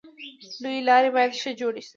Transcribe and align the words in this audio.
لویې 0.61 0.81
لارې 0.89 1.09
باید 1.15 1.31
ښه 1.41 1.51
جوړې 1.59 1.81
شي. 1.85 1.89